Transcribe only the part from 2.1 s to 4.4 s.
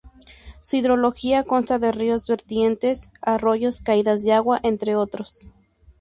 vertientes, arroyos, caídas de